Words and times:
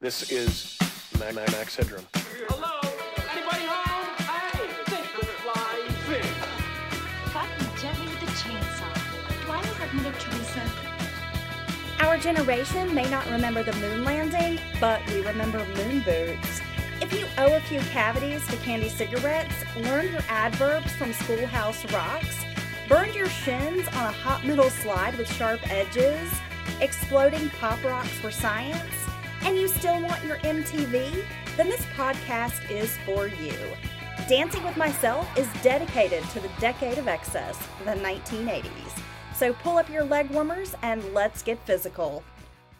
This 0.00 0.30
is 0.30 0.78
Mac, 1.18 1.34
Mac, 1.34 1.50
Max 1.50 1.74
Headroom. 1.74 2.06
Hello? 2.14 2.78
Anybody 3.32 3.64
home? 3.66 4.14
Hey, 4.22 4.70
think 4.84 5.06
the 5.18 5.26
fly 5.42 5.74
fish. 6.06 7.32
Cut 7.32 7.48
me 7.58 7.66
gently 7.82 8.06
with 8.06 8.20
the 8.20 8.26
chainsaw. 8.26 9.44
Do 9.44 9.50
I 9.50 9.60
look 9.60 9.80
like 9.80 9.92
Mother 9.94 10.12
Teresa? 10.20 10.62
Our 11.98 12.16
generation 12.16 12.94
may 12.94 13.10
not 13.10 13.28
remember 13.28 13.64
the 13.64 13.72
moon 13.72 14.04
landing, 14.04 14.60
but 14.80 15.04
we 15.08 15.20
remember 15.26 15.66
moon 15.74 16.02
boots. 16.02 16.60
If 17.00 17.12
you 17.12 17.26
owe 17.36 17.56
a 17.56 17.60
few 17.62 17.80
cavities 17.90 18.46
to 18.46 18.56
candy 18.58 18.90
cigarettes, 18.90 19.64
learn 19.78 20.12
your 20.12 20.22
adverbs 20.28 20.92
from 20.92 21.12
Schoolhouse 21.12 21.84
Rocks, 21.92 22.44
burned 22.88 23.16
your 23.16 23.28
shins 23.28 23.88
on 23.88 24.06
a 24.06 24.12
hot 24.12 24.46
metal 24.46 24.70
slide 24.70 25.18
with 25.18 25.28
sharp 25.28 25.58
edges, 25.72 26.30
exploding 26.80 27.48
pop 27.58 27.82
rocks 27.82 28.16
for 28.20 28.30
science, 28.30 29.07
and 29.42 29.56
you 29.56 29.68
still 29.68 30.00
want 30.02 30.24
your 30.24 30.38
MTV, 30.38 31.24
then 31.56 31.68
this 31.68 31.84
podcast 31.96 32.70
is 32.70 32.96
for 33.06 33.26
you. 33.26 33.54
Dancing 34.28 34.62
with 34.64 34.76
Myself 34.76 35.26
is 35.38 35.48
dedicated 35.62 36.22
to 36.30 36.40
the 36.40 36.50
decade 36.60 36.98
of 36.98 37.08
excess, 37.08 37.58
the 37.84 37.92
1980s. 37.92 39.00
So 39.34 39.52
pull 39.52 39.78
up 39.78 39.88
your 39.88 40.04
leg 40.04 40.30
warmers 40.30 40.74
and 40.82 41.02
let's 41.14 41.42
get 41.42 41.58
physical. 41.64 42.22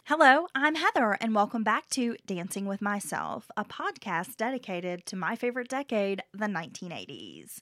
Hello, 0.05 0.47
I'm 0.55 0.75
Heather, 0.75 1.17
and 1.21 1.35
welcome 1.35 1.63
back 1.63 1.87
to 1.91 2.17
Dancing 2.25 2.65
with 2.65 2.81
Myself, 2.81 3.51
a 3.55 3.63
podcast 3.63 4.37
dedicated 4.37 5.05
to 5.05 5.15
my 5.15 5.35
favorite 5.35 5.69
decade, 5.69 6.23
the 6.33 6.47
1980s. 6.47 7.61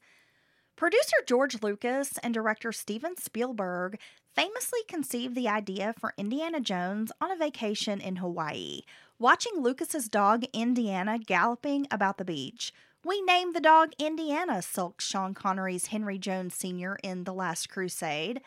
Producer 0.77 1.17
George 1.25 1.63
Lucas 1.63 2.19
and 2.19 2.35
director 2.35 2.71
Steven 2.71 3.17
Spielberg 3.17 3.97
famously 4.35 4.81
conceived 4.87 5.33
the 5.33 5.47
idea 5.49 5.95
for 5.99 6.13
Indiana 6.17 6.59
Jones 6.59 7.11
on 7.19 7.31
a 7.31 7.35
vacation 7.35 7.99
in 7.99 8.17
Hawaii, 8.17 8.81
watching 9.17 9.53
Lucas's 9.57 10.07
dog 10.07 10.45
Indiana 10.53 11.17
galloping 11.17 11.87
about 11.89 12.19
the 12.19 12.25
beach. 12.25 12.71
We 13.03 13.23
named 13.23 13.55
the 13.55 13.59
dog 13.59 13.93
Indiana, 13.97 14.61
sulked 14.61 15.01
Sean 15.01 15.33
Connery's 15.33 15.87
Henry 15.87 16.19
Jones 16.19 16.53
Sr. 16.53 16.99
in 17.03 17.23
The 17.23 17.33
Last 17.33 17.69
Crusade. 17.69 18.41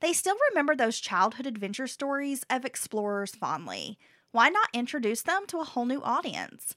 They 0.00 0.14
still 0.14 0.36
remember 0.48 0.74
those 0.74 0.98
childhood 0.98 1.46
adventure 1.46 1.86
stories 1.86 2.42
of 2.48 2.64
explorers 2.64 3.34
fondly. 3.34 3.98
Why 4.32 4.48
not 4.48 4.70
introduce 4.72 5.20
them 5.20 5.46
to 5.48 5.60
a 5.60 5.64
whole 5.64 5.84
new 5.84 6.00
audience? 6.02 6.74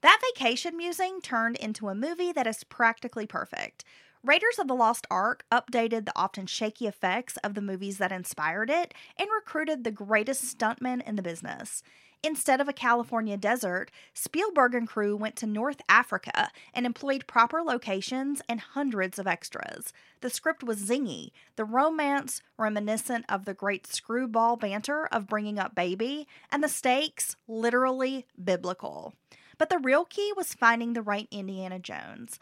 That 0.00 0.20
vacation 0.34 0.76
musing 0.76 1.20
turned 1.20 1.56
into 1.56 1.88
a 1.88 1.94
movie 1.94 2.32
that 2.32 2.48
is 2.48 2.64
practically 2.64 3.26
perfect. 3.26 3.84
Raiders 4.22 4.58
of 4.58 4.68
the 4.68 4.74
Lost 4.74 5.06
Ark 5.10 5.46
updated 5.50 6.04
the 6.04 6.12
often 6.14 6.44
shaky 6.44 6.86
effects 6.86 7.38
of 7.38 7.54
the 7.54 7.62
movies 7.62 7.96
that 7.96 8.12
inspired 8.12 8.68
it 8.68 8.92
and 9.16 9.30
recruited 9.34 9.82
the 9.82 9.90
greatest 9.90 10.44
stuntmen 10.44 11.02
in 11.06 11.16
the 11.16 11.22
business. 11.22 11.82
Instead 12.22 12.60
of 12.60 12.68
a 12.68 12.74
California 12.74 13.38
desert, 13.38 13.90
Spielberg 14.12 14.74
and 14.74 14.86
crew 14.86 15.16
went 15.16 15.36
to 15.36 15.46
North 15.46 15.80
Africa 15.88 16.50
and 16.74 16.84
employed 16.84 17.26
proper 17.26 17.62
locations 17.62 18.42
and 18.46 18.60
hundreds 18.60 19.18
of 19.18 19.26
extras. 19.26 19.94
The 20.20 20.28
script 20.28 20.62
was 20.62 20.82
zingy, 20.82 21.30
the 21.56 21.64
romance 21.64 22.42
reminiscent 22.58 23.24
of 23.26 23.46
the 23.46 23.54
great 23.54 23.86
screwball 23.86 24.56
banter 24.56 25.06
of 25.06 25.28
bringing 25.28 25.58
up 25.58 25.74
baby, 25.74 26.28
and 26.52 26.62
the 26.62 26.68
stakes 26.68 27.36
literally 27.48 28.26
biblical. 28.42 29.14
But 29.56 29.70
the 29.70 29.78
real 29.78 30.04
key 30.04 30.34
was 30.36 30.52
finding 30.52 30.92
the 30.92 31.00
right 31.00 31.28
Indiana 31.30 31.78
Jones. 31.78 32.38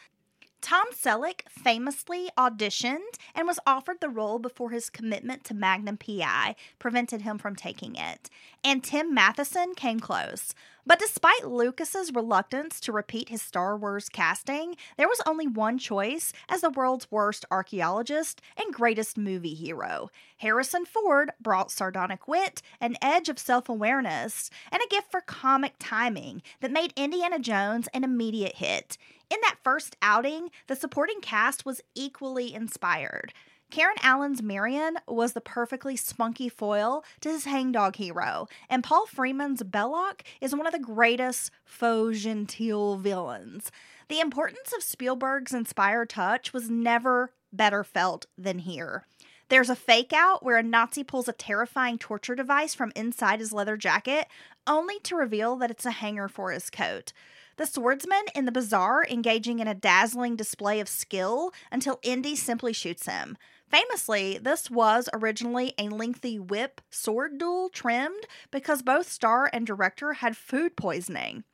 Tom 0.61 0.87
Selleck 0.93 1.43
famously 1.49 2.31
auditioned 2.37 3.17
and 3.35 3.47
was 3.47 3.61
offered 3.67 4.01
the 4.01 4.09
role 4.09 4.39
before 4.39 4.71
his 4.71 4.91
commitment 4.91 5.45
to 5.45 5.55
Magnum 5.55 5.97
PI 5.97 6.57
prevented 6.79 7.23
him 7.23 7.39
from 7.39 7.55
taking 7.55 7.95
it. 7.95 8.29
And 8.65 8.83
Tim 8.83 9.15
Matheson 9.15 9.75
came 9.75 10.01
close. 10.01 10.55
But 10.89 10.99
despite 10.99 11.47
Lucas's 11.47 12.15
reluctance 12.15 12.81
to 12.81 12.93
repeat 12.93 13.29
his 13.29 13.43
Star 13.43 13.77
Wars 13.77 14.09
casting, 14.09 14.75
there 14.97 15.07
was 15.07 15.21
only 15.27 15.47
one 15.47 15.77
choice 15.77 16.33
as 16.49 16.63
the 16.63 16.71
world's 16.71 17.11
worst 17.11 17.45
archaeologist 17.51 18.41
and 18.57 18.73
greatest 18.73 19.19
movie 19.19 19.53
hero. 19.53 20.09
Harrison 20.39 20.87
Ford 20.87 21.31
brought 21.43 21.71
sardonic 21.71 22.27
wit, 22.27 22.63
an 22.81 22.97
edge 23.03 23.29
of 23.29 23.39
self 23.39 23.69
awareness, 23.69 24.49
and 24.73 24.81
a 24.83 24.89
gift 24.89 25.11
for 25.11 25.21
comic 25.21 25.75
timing 25.79 26.41
that 26.61 26.73
made 26.73 26.95
Indiana 26.97 27.39
Jones 27.39 27.89
an 27.93 28.03
immediate 28.03 28.57
hit. 28.57 28.97
In 29.29 29.37
that 29.43 29.59
first 29.63 29.95
outing, 30.01 30.49
the 30.69 30.77
supporting 30.77 31.21
cast 31.21 31.67
was 31.67 31.83
equally 31.95 32.55
inspired. 32.55 33.35
Karen 33.71 33.97
Allen's 34.03 34.43
Marion 34.43 34.97
was 35.07 35.35
the 35.35 35.43
perfectly 35.43 35.95
spunky 35.95 36.49
foil 36.49 37.05
to 37.21 37.29
his 37.29 37.45
hangdog 37.45 37.97
hero, 37.97 38.49
and 38.71 38.83
Paul 38.83 39.05
Freeman's 39.07 39.63
Belloq 39.63 40.23
is 40.41 40.55
one 40.55 40.67
of 40.67 40.73
the 40.73 40.79
greatest 40.79 41.51
faux 41.67 42.19
genteel 42.19 42.97
villains. 42.97 43.71
The 44.09 44.21
importance 44.21 44.73
of 44.75 44.83
Spielberg's 44.83 45.53
inspired 45.53 46.09
touch 46.09 46.55
was 46.55 46.71
never 46.71 47.33
better 47.53 47.85
felt 47.85 48.25
than 48.39 48.61
here. 48.61 49.05
There's 49.51 49.71
a 49.71 49.77
fake 49.77 50.15
out 50.15 50.43
where 50.43 50.57
a 50.57 50.63
Nazi 50.63 51.05
pulls 51.05 51.29
a 51.29 51.33
terrifying 51.33 51.99
torture 51.99 52.35
device 52.35 52.75
from 52.75 52.93
inside 52.97 53.41
his 53.41 53.53
leather 53.53 53.77
jacket, 53.77 54.29
only 54.67 54.99
to 55.01 55.15
reveal 55.15 55.57
that 55.57 55.71
it's 55.71 55.87
a 55.87 55.91
hanger 55.91 56.29
for 56.29 56.53
his 56.53 56.71
coat. 56.71 57.13
The 57.59 57.67
swordsman 57.67 58.25
in 58.35 58.45
the 58.45 58.53
bazaar 58.53 59.05
engaging 59.11 59.59
in 59.59 59.67
a 59.67 59.75
dazzling 59.75 60.37
display 60.37 60.81
of 60.81 60.89
skill 60.89 61.53
until 61.73 61.99
Indy 62.03 62.37
simply 62.37 62.73
shoots 62.73 63.07
him. 63.07 63.37
Famously, 63.69 64.39
this 64.39 64.71
was 64.71 65.09
originally 65.13 65.75
a 65.79 65.89
lengthy 65.89 66.39
whip 66.39 66.81
sword 66.91 67.39
duel 67.39 67.69
trimmed 67.69 68.25
because 68.51 68.83
both 68.83 69.11
star 69.11 69.51
and 69.53 69.67
director 69.67 70.15
had 70.15 70.37
food 70.37 70.75
poisoning. 70.77 71.45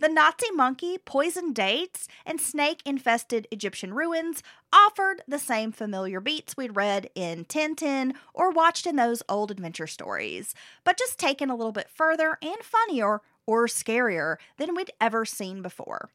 The 0.00 0.08
Nazi 0.08 0.50
monkey, 0.52 0.96
poisoned 0.96 1.54
dates, 1.54 2.08
and 2.24 2.40
snake 2.40 2.80
infested 2.86 3.46
Egyptian 3.50 3.92
ruins 3.92 4.42
offered 4.72 5.22
the 5.28 5.38
same 5.38 5.72
familiar 5.72 6.20
beats 6.20 6.56
we'd 6.56 6.74
read 6.74 7.10
in 7.14 7.44
Tintin 7.44 8.14
or 8.32 8.50
watched 8.50 8.86
in 8.86 8.96
those 8.96 9.22
old 9.28 9.50
adventure 9.50 9.86
stories, 9.86 10.54
but 10.84 10.98
just 10.98 11.18
taken 11.18 11.50
a 11.50 11.54
little 11.54 11.72
bit 11.72 11.90
further 11.90 12.38
and 12.40 12.62
funnier 12.62 13.20
or 13.46 13.66
scarier 13.66 14.36
than 14.56 14.74
we'd 14.74 14.90
ever 15.02 15.26
seen 15.26 15.60
before. 15.60 16.08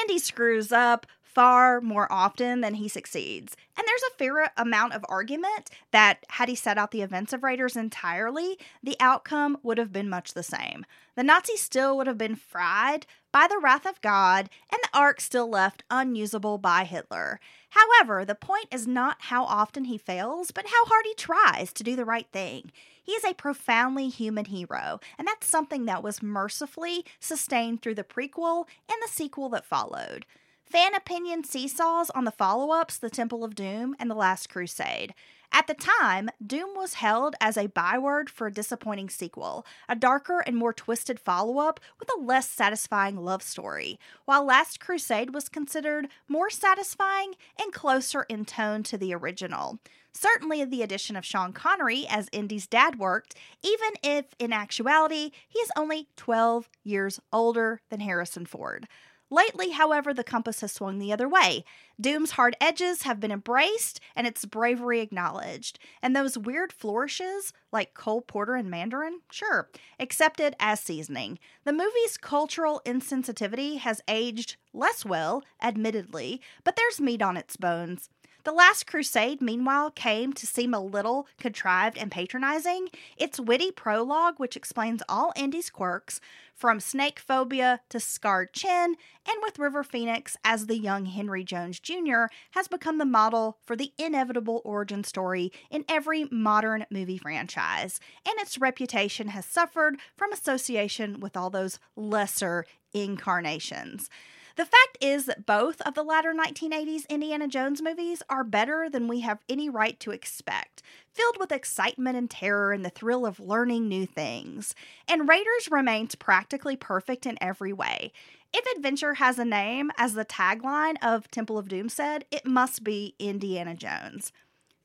Indy 0.00 0.18
screws 0.18 0.72
up 0.72 1.06
far 1.28 1.80
more 1.80 2.10
often 2.10 2.60
than 2.60 2.74
he 2.74 2.88
succeeds. 2.88 3.56
And 3.76 3.86
there's 3.86 4.02
a 4.02 4.16
fair 4.16 4.50
amount 4.56 4.94
of 4.94 5.04
argument 5.08 5.70
that 5.92 6.24
had 6.30 6.48
he 6.48 6.54
set 6.54 6.78
out 6.78 6.90
the 6.90 7.02
events 7.02 7.32
of 7.32 7.42
Raiders 7.42 7.76
entirely, 7.76 8.58
the 8.82 8.96
outcome 8.98 9.58
would 9.62 9.78
have 9.78 9.92
been 9.92 10.08
much 10.08 10.34
the 10.34 10.42
same. 10.42 10.84
The 11.14 11.22
Nazis 11.22 11.60
still 11.60 11.96
would 11.96 12.06
have 12.06 12.18
been 12.18 12.34
fried 12.34 13.06
by 13.32 13.46
the 13.48 13.58
wrath 13.58 13.86
of 13.86 14.00
God, 14.00 14.48
and 14.72 14.80
the 14.82 14.98
Ark 14.98 15.20
still 15.20 15.48
left 15.48 15.84
unusable 15.90 16.58
by 16.58 16.84
Hitler. 16.84 17.40
However, 17.70 18.24
the 18.24 18.34
point 18.34 18.66
is 18.72 18.86
not 18.86 19.18
how 19.22 19.44
often 19.44 19.84
he 19.84 19.98
fails, 19.98 20.50
but 20.50 20.66
how 20.66 20.84
hard 20.86 21.04
he 21.06 21.14
tries 21.14 21.72
to 21.74 21.84
do 21.84 21.94
the 21.94 22.04
right 22.04 22.26
thing. 22.32 22.72
He 23.02 23.12
is 23.12 23.24
a 23.24 23.34
profoundly 23.34 24.08
human 24.08 24.46
hero, 24.46 25.00
and 25.18 25.26
that's 25.28 25.46
something 25.46 25.84
that 25.84 26.02
was 26.02 26.22
mercifully 26.22 27.04
sustained 27.20 27.80
through 27.80 27.94
the 27.94 28.04
prequel 28.04 28.66
and 28.90 28.98
the 29.02 29.08
sequel 29.10 29.48
that 29.50 29.64
followed. 29.64 30.26
Fan 30.70 30.94
opinion 30.94 31.44
seesaws 31.44 32.10
on 32.10 32.24
the 32.24 32.30
follow 32.30 32.72
ups, 32.72 32.98
The 32.98 33.08
Temple 33.08 33.42
of 33.42 33.54
Doom 33.54 33.96
and 33.98 34.10
The 34.10 34.14
Last 34.14 34.50
Crusade. 34.50 35.14
At 35.50 35.66
the 35.66 35.72
time, 35.72 36.28
Doom 36.46 36.76
was 36.76 36.94
held 36.94 37.36
as 37.40 37.56
a 37.56 37.68
byword 37.68 38.28
for 38.28 38.46
a 38.48 38.52
disappointing 38.52 39.08
sequel, 39.08 39.64
a 39.88 39.96
darker 39.96 40.40
and 40.40 40.58
more 40.58 40.74
twisted 40.74 41.18
follow 41.18 41.56
up 41.56 41.80
with 41.98 42.10
a 42.14 42.20
less 42.20 42.50
satisfying 42.50 43.16
love 43.16 43.42
story, 43.42 43.98
while 44.26 44.44
Last 44.44 44.78
Crusade 44.78 45.32
was 45.32 45.48
considered 45.48 46.08
more 46.28 46.50
satisfying 46.50 47.32
and 47.58 47.72
closer 47.72 48.24
in 48.24 48.44
tone 48.44 48.82
to 48.82 48.98
the 48.98 49.14
original. 49.14 49.78
Certainly, 50.12 50.66
the 50.66 50.82
addition 50.82 51.16
of 51.16 51.24
Sean 51.24 51.54
Connery 51.54 52.04
as 52.10 52.28
Indy's 52.30 52.66
dad 52.66 52.98
worked, 52.98 53.34
even 53.62 53.92
if 54.02 54.26
in 54.38 54.52
actuality 54.52 55.30
he 55.48 55.60
is 55.60 55.70
only 55.78 56.08
12 56.16 56.68
years 56.84 57.20
older 57.32 57.80
than 57.88 58.00
Harrison 58.00 58.44
Ford. 58.44 58.86
Lately, 59.30 59.70
however, 59.70 60.14
the 60.14 60.24
compass 60.24 60.62
has 60.62 60.72
swung 60.72 60.98
the 60.98 61.12
other 61.12 61.28
way. 61.28 61.64
Doom's 62.00 62.32
hard 62.32 62.56
edges 62.60 63.02
have 63.02 63.20
been 63.20 63.30
embraced 63.30 64.00
and 64.16 64.26
its 64.26 64.44
bravery 64.44 65.00
acknowledged. 65.00 65.78
And 66.02 66.16
those 66.16 66.38
weird 66.38 66.72
flourishes, 66.72 67.52
like 67.70 67.92
Cole 67.92 68.22
Porter 68.22 68.54
and 68.54 68.70
Mandarin, 68.70 69.20
sure, 69.30 69.68
accepted 70.00 70.56
as 70.58 70.80
seasoning. 70.80 71.38
The 71.64 71.72
movie's 71.72 72.16
cultural 72.16 72.80
insensitivity 72.86 73.78
has 73.78 74.00
aged 74.08 74.56
less 74.72 75.04
well, 75.04 75.42
admittedly, 75.62 76.40
but 76.64 76.76
there's 76.76 77.00
meat 77.00 77.20
on 77.20 77.36
its 77.36 77.56
bones. 77.56 78.08
The 78.48 78.54
Last 78.54 78.86
Crusade, 78.86 79.42
meanwhile, 79.42 79.90
came 79.90 80.32
to 80.32 80.46
seem 80.46 80.72
a 80.72 80.80
little 80.80 81.26
contrived 81.38 81.98
and 81.98 82.10
patronizing. 82.10 82.88
Its 83.18 83.38
witty 83.38 83.70
prologue, 83.70 84.36
which 84.38 84.56
explains 84.56 85.02
all 85.06 85.34
Indy's 85.36 85.68
quirks, 85.68 86.18
from 86.54 86.80
snake 86.80 87.18
phobia 87.18 87.80
to 87.90 88.00
scarred 88.00 88.54
chin, 88.54 88.96
and 89.28 89.42
with 89.42 89.58
River 89.58 89.84
Phoenix 89.84 90.38
as 90.44 90.64
the 90.64 90.78
young 90.78 91.04
Henry 91.04 91.44
Jones 91.44 91.78
Jr., 91.78 92.28
has 92.52 92.68
become 92.68 92.96
the 92.96 93.04
model 93.04 93.58
for 93.66 93.76
the 93.76 93.92
inevitable 93.98 94.62
origin 94.64 95.04
story 95.04 95.52
in 95.70 95.84
every 95.86 96.24
modern 96.30 96.86
movie 96.90 97.18
franchise, 97.18 98.00
and 98.26 98.40
its 98.40 98.56
reputation 98.56 99.28
has 99.28 99.44
suffered 99.44 99.98
from 100.16 100.32
association 100.32 101.20
with 101.20 101.36
all 101.36 101.50
those 101.50 101.78
lesser 101.96 102.64
incarnations. 102.94 104.08
The 104.58 104.64
fact 104.64 104.98
is 105.00 105.26
that 105.26 105.46
both 105.46 105.80
of 105.82 105.94
the 105.94 106.02
latter 106.02 106.34
1980s 106.34 107.08
Indiana 107.08 107.46
Jones 107.46 107.80
movies 107.80 108.24
are 108.28 108.42
better 108.42 108.88
than 108.90 109.06
we 109.06 109.20
have 109.20 109.38
any 109.48 109.70
right 109.70 109.98
to 110.00 110.10
expect, 110.10 110.82
filled 111.14 111.36
with 111.38 111.52
excitement 111.52 112.16
and 112.16 112.28
terror 112.28 112.72
and 112.72 112.84
the 112.84 112.90
thrill 112.90 113.24
of 113.24 113.38
learning 113.38 113.86
new 113.86 114.04
things. 114.04 114.74
And 115.06 115.28
Raiders 115.28 115.68
remains 115.70 116.16
practically 116.16 116.74
perfect 116.74 117.24
in 117.24 117.38
every 117.40 117.72
way. 117.72 118.12
If 118.52 118.66
adventure 118.76 119.14
has 119.14 119.38
a 119.38 119.44
name, 119.44 119.92
as 119.96 120.14
the 120.14 120.24
tagline 120.24 120.96
of 121.02 121.30
Temple 121.30 121.56
of 121.56 121.68
Doom 121.68 121.88
said, 121.88 122.24
it 122.32 122.44
must 122.44 122.82
be 122.82 123.14
Indiana 123.20 123.76
Jones. 123.76 124.32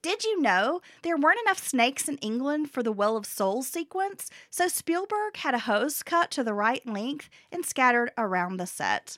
Did 0.04 0.26
you 0.26 0.42
know 0.42 0.82
there 1.02 1.16
weren't 1.16 1.40
enough 1.46 1.66
snakes 1.66 2.10
in 2.10 2.18
England 2.18 2.70
for 2.70 2.84
the 2.84 2.92
Well 2.92 3.16
of 3.16 3.26
Souls 3.26 3.70
sequence? 3.70 4.30
So 4.50 4.68
Spielberg 4.68 5.38
had 5.38 5.56
a 5.56 5.60
hose 5.60 6.04
cut 6.04 6.30
to 6.32 6.44
the 6.44 6.54
right 6.54 6.86
length 6.86 7.30
and 7.54 7.66
scattered 7.66 8.12
around 8.18 8.58
the 8.58 8.68
set. 8.68 9.18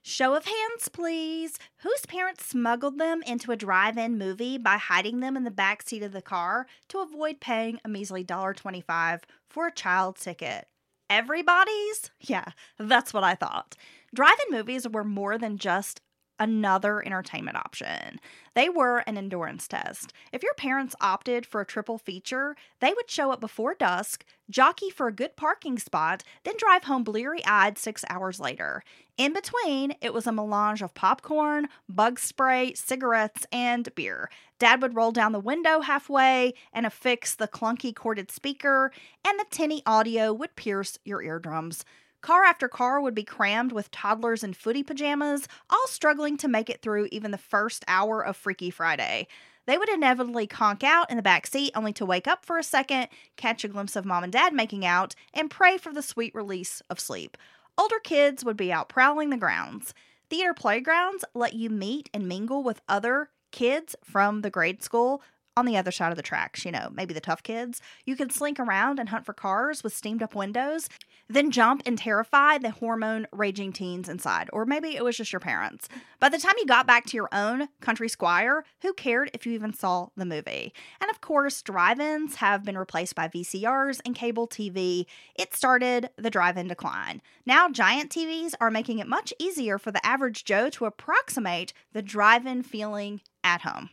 Show 0.00 0.36
of 0.36 0.44
hands, 0.44 0.88
please. 0.92 1.58
Whose 1.78 2.06
parents 2.06 2.46
smuggled 2.46 3.00
them 3.00 3.20
into 3.26 3.50
a 3.50 3.56
drive 3.56 3.98
in 3.98 4.16
movie 4.16 4.58
by 4.58 4.76
hiding 4.76 5.18
them 5.18 5.36
in 5.36 5.42
the 5.42 5.50
back 5.50 5.82
seat 5.82 6.04
of 6.04 6.12
the 6.12 6.22
car 6.22 6.68
to 6.90 7.00
avoid 7.00 7.40
paying 7.40 7.80
a 7.84 7.88
measly 7.88 8.22
$1.25 8.24 9.22
for 9.50 9.66
a 9.66 9.74
child 9.74 10.18
ticket? 10.18 10.68
Everybody's? 11.10 12.12
Yeah, 12.20 12.46
that's 12.78 13.12
what 13.12 13.24
I 13.24 13.34
thought. 13.34 13.74
Drive 14.14 14.38
in 14.46 14.56
movies 14.56 14.86
were 14.88 15.02
more 15.02 15.36
than 15.36 15.58
just 15.58 16.00
another 16.38 17.04
entertainment 17.04 17.56
option. 17.56 18.20
They 18.54 18.68
were 18.68 18.98
an 19.06 19.18
endurance 19.18 19.68
test. 19.68 20.12
If 20.32 20.42
your 20.42 20.54
parents 20.54 20.94
opted 21.00 21.44
for 21.44 21.60
a 21.60 21.66
triple 21.66 21.98
feature, 21.98 22.56
they 22.80 22.92
would 22.94 23.10
show 23.10 23.30
up 23.30 23.40
before 23.40 23.74
dusk, 23.74 24.24
jockey 24.48 24.90
for 24.90 25.08
a 25.08 25.12
good 25.12 25.36
parking 25.36 25.78
spot, 25.78 26.22
then 26.44 26.54
drive 26.58 26.84
home 26.84 27.04
bleary 27.04 27.44
eyed 27.44 27.78
six 27.78 28.04
hours 28.08 28.40
later. 28.40 28.82
In 29.16 29.32
between, 29.32 29.94
it 30.00 30.12
was 30.12 30.26
a 30.26 30.32
melange 30.32 30.82
of 30.82 30.94
popcorn, 30.94 31.68
bug 31.88 32.18
spray, 32.18 32.74
cigarettes, 32.74 33.46
and 33.50 33.94
beer. 33.94 34.30
Dad 34.58 34.82
would 34.82 34.94
roll 34.94 35.12
down 35.12 35.32
the 35.32 35.40
window 35.40 35.80
halfway 35.80 36.54
and 36.72 36.86
affix 36.86 37.34
the 37.34 37.48
clunky 37.48 37.94
corded 37.94 38.30
speaker, 38.30 38.92
and 39.26 39.38
the 39.38 39.46
tinny 39.50 39.82
audio 39.86 40.32
would 40.32 40.56
pierce 40.56 40.98
your 41.04 41.22
eardrums. 41.22 41.84
Car 42.20 42.44
after 42.44 42.68
car 42.68 43.00
would 43.00 43.14
be 43.14 43.22
crammed 43.22 43.72
with 43.72 43.90
toddlers 43.90 44.42
in 44.42 44.52
footy 44.54 44.82
pajamas, 44.82 45.46
all 45.70 45.86
struggling 45.86 46.36
to 46.38 46.48
make 46.48 46.68
it 46.68 46.82
through 46.82 47.08
even 47.12 47.30
the 47.30 47.38
first 47.38 47.84
hour 47.86 48.24
of 48.24 48.36
Freaky 48.36 48.70
Friday. 48.70 49.28
They 49.66 49.76
would 49.76 49.88
inevitably 49.88 50.46
conk 50.46 50.84
out 50.84 51.10
in 51.10 51.16
the 51.16 51.22
back 51.22 51.46
seat 51.46 51.72
only 51.74 51.92
to 51.94 52.06
wake 52.06 52.26
up 52.28 52.44
for 52.44 52.56
a 52.56 52.62
second, 52.62 53.08
catch 53.36 53.64
a 53.64 53.68
glimpse 53.68 53.96
of 53.96 54.04
mom 54.04 54.24
and 54.24 54.32
dad 54.32 54.54
making 54.54 54.86
out, 54.86 55.14
and 55.34 55.50
pray 55.50 55.76
for 55.76 55.92
the 55.92 56.02
sweet 56.02 56.34
release 56.34 56.82
of 56.88 57.00
sleep. 57.00 57.36
Older 57.76 57.98
kids 57.98 58.44
would 58.44 58.56
be 58.56 58.72
out 58.72 58.88
prowling 58.88 59.30
the 59.30 59.36
grounds. 59.36 59.92
Theater 60.30 60.54
playgrounds 60.54 61.24
let 61.34 61.54
you 61.54 61.68
meet 61.68 62.08
and 62.14 62.28
mingle 62.28 62.62
with 62.62 62.80
other 62.88 63.30
kids 63.52 63.94
from 64.02 64.42
the 64.42 64.50
grade 64.50 64.82
school 64.82 65.22
on 65.56 65.64
the 65.64 65.76
other 65.76 65.90
side 65.90 66.10
of 66.10 66.16
the 66.16 66.22
tracks, 66.22 66.64
you 66.64 66.70
know, 66.70 66.90
maybe 66.92 67.14
the 67.14 67.20
tough 67.20 67.42
kids. 67.42 67.80
You 68.04 68.14
could 68.14 68.30
slink 68.30 68.60
around 68.60 68.98
and 68.98 69.08
hunt 69.08 69.24
for 69.24 69.32
cars 69.32 69.82
with 69.82 69.94
steamed 69.94 70.22
up 70.22 70.34
windows, 70.34 70.88
then 71.28 71.50
jump 71.50 71.82
and 71.86 71.96
terrify 71.96 72.58
the 72.58 72.70
hormone 72.70 73.26
raging 73.32 73.72
teens 73.72 74.08
inside. 74.08 74.50
Or 74.52 74.66
maybe 74.66 74.94
it 74.94 75.02
was 75.02 75.16
just 75.16 75.32
your 75.32 75.40
parents. 75.40 75.88
By 76.20 76.28
the 76.28 76.38
time 76.38 76.54
you 76.58 76.66
got 76.66 76.86
back 76.86 77.06
to 77.06 77.16
your 77.16 77.30
own 77.32 77.68
country 77.80 78.08
squire, 78.08 78.64
who 78.82 78.92
cared 78.92 79.30
if 79.32 79.46
you 79.46 79.52
even 79.52 79.72
saw 79.72 80.08
the 80.14 80.26
movie? 80.26 80.74
And 81.00 81.10
of 81.10 81.22
course, 81.22 81.62
drive 81.62 82.00
ins 82.00 82.36
have 82.36 82.62
been 82.62 82.76
replaced 82.76 83.14
by 83.14 83.28
VCRs 83.28 84.00
and 84.04 84.14
cable 84.14 84.46
TV. 84.46 85.06
It 85.34 85.54
started 85.54 86.10
the 86.16 86.30
drive 86.30 86.58
in 86.58 86.68
decline. 86.68 87.22
Now, 87.46 87.70
giant 87.70 88.10
TVs 88.10 88.54
are 88.60 88.70
making 88.70 88.98
it 88.98 89.08
much 89.08 89.32
easier 89.38 89.78
for 89.78 89.90
the 89.90 90.04
average 90.04 90.44
Joe 90.44 90.68
to 90.70 90.84
approximate 90.84 91.72
the 91.92 92.02
drive 92.02 92.44
in 92.44 92.62
feeling 92.62 93.22
at 93.42 93.62
home. 93.62 93.90